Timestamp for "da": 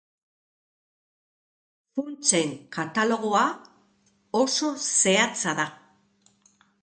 5.63-5.67